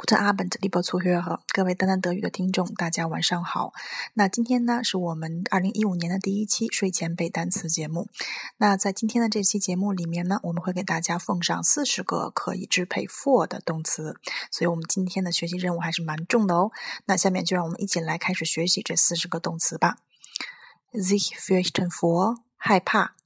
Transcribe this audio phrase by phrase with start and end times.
[0.00, 3.74] Guten Abend, liebe Zuhörer，各位丹丹德语的听众，大家晚上好。
[4.14, 8.08] 那今天呢，是我们二零一五年的第一期睡前背单词节目。
[8.56, 14.16] 那在今天的这期节目里面呢，我们会给大家奉上四十个可以支配 for 的动词，
[14.50, 16.72] 所以我们今天的学习任务还是蛮重的哦。
[17.04, 19.98] 那下面就让我们一起来开始学习这四十个动词吧。
[20.94, 23.16] sich fürchten vor，害怕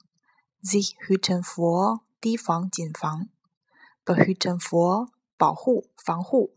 [0.64, 3.29] ；sich hüten vor，提防、谨防
[4.04, 6.50] ；behüten vor，保护、防护。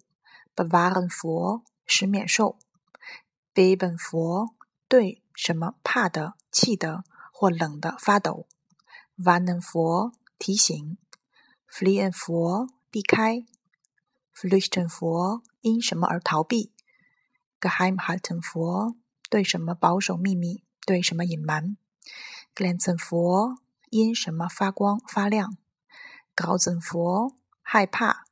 [0.58, 2.58] Bewahren vor 使免受
[3.54, 4.56] ，beben vor
[4.88, 8.48] 对什么怕的、气的或冷的发抖
[9.18, 10.98] ，warnen vor 提醒
[11.70, 13.46] ，fliehen vor 避开
[14.34, 16.74] ，flüchten vor 因什么而逃避
[17.62, 18.96] ，geheimhalten vor
[19.30, 21.78] 对什么保守秘密、对什么隐瞒
[22.56, 23.58] ，glänzen vor
[23.92, 25.56] 因什么发光发亮
[26.36, 28.27] ，grausen vor 害怕。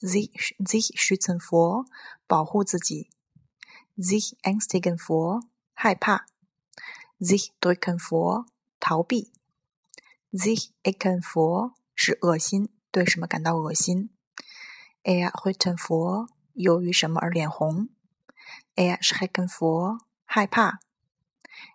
[0.00, 1.84] Sich sich schützen vor
[2.26, 3.10] 保护自己
[3.96, 5.42] ，sich ängstigen vor
[5.74, 6.26] 害怕
[7.18, 8.46] ，sich drücken vor
[8.80, 9.30] 逃避
[10.32, 14.10] ，sich ekeln vor 是恶心，对什么感到恶心
[15.02, 17.88] ，er röten vor 由于什么而脸红
[18.74, 20.80] ，er schrecken vor 害怕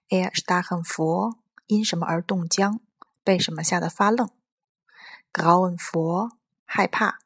[0.10, 2.80] ，er starren vor 因什么而冻僵，
[3.24, 4.30] 被什么吓得发愣
[5.32, 6.32] ，grauen vor
[6.66, 7.20] 害怕。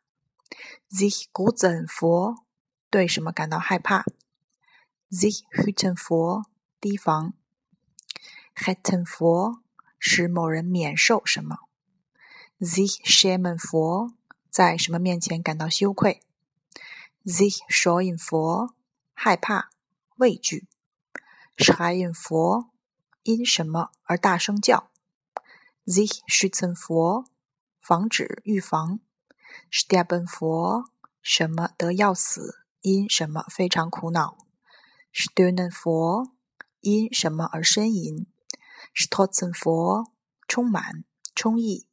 [0.90, 2.46] Sich gruseln vor
[2.90, 4.06] 对什么感到害怕
[5.12, 6.46] ？sich hüten vor
[6.82, 7.34] 提防
[8.56, 9.62] ；hätten vor
[10.00, 11.60] 使某人免受什么
[12.60, 14.14] ；sich schämen vor
[14.50, 16.22] 在什么面前感到羞愧
[17.24, 18.74] ；sich scheuen vor
[19.14, 19.70] 害怕、
[20.16, 20.68] 畏惧
[21.56, 22.70] ；schreien vor
[23.24, 24.90] 因什么而大声叫
[25.86, 27.26] ；sich schützen vor
[27.80, 29.00] 防止、预防。
[29.72, 30.86] Sterben vor
[31.22, 34.38] 什么得要死，因什么非常苦恼
[35.14, 36.32] ；stöhnen vor
[36.82, 38.28] 因什么而呻吟
[38.96, 40.12] ；stolzen vor
[40.48, 41.04] 充满、
[41.36, 41.88] 充溢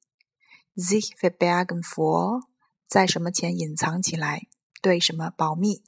[0.76, 2.42] ；sich verbergen vor
[2.86, 4.46] 在什么前隐藏起来，
[4.80, 5.82] 对什么保密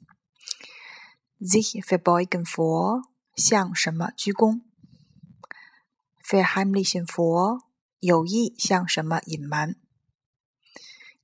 [1.39, 3.03] ；sich verbeugen vor
[3.35, 4.61] 向什么鞠躬
[6.21, 7.61] ；verheimlichen vor
[7.99, 9.77] 有意向什么隐瞒。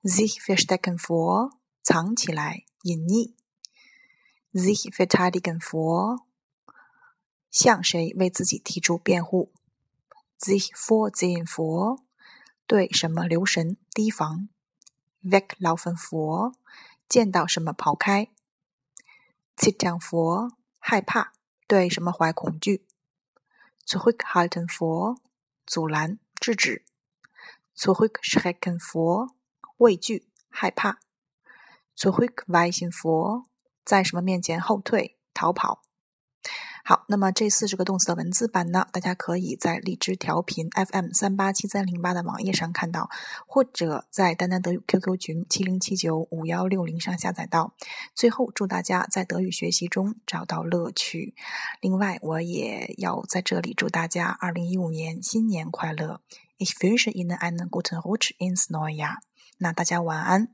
[0.08, 1.50] Sich verstecken vor
[1.82, 3.34] 藏起来、隐匿
[4.54, 6.28] ；sich verteidigen vor
[7.50, 9.52] 向谁为自己提出辩护
[10.38, 12.04] ；sich vorsehen vor
[12.68, 14.50] 对什么留神、提防
[15.24, 16.54] ；weglaufen vor
[17.10, 18.30] 见到什么跑开
[19.58, 21.34] ；zittern vor 害怕、
[21.66, 22.86] 对什么怀恐惧
[23.84, 25.18] ；zurückhalten vor
[25.66, 26.86] 阻拦、制止
[27.76, 29.36] ；zurückschrecken vor
[29.78, 31.00] 畏惧、害怕
[31.98, 33.46] ，zurückweichen vor，
[33.84, 35.82] 在什么面前后退、逃跑。
[36.88, 43.10] 好，那么这四十个动词的文字版呢，大家可以在荔枝调频 FM 三八七三零八的网页上看到，
[43.48, 47.74] 或者在丹丹德语 QQ 群七零七九五幺六零上下载到。
[48.14, 51.34] 最后，祝大家在德语学习中找到乐趣。
[51.82, 56.22] 另外，我也要在这里祝大家二零一五年新年快乐
[56.60, 59.16] ！Ich wünsche Ihnen einen guten Rutsch ins neue Jahr。
[59.58, 60.50] 那大家晚安。